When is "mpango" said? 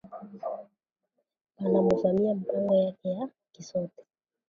2.35-2.73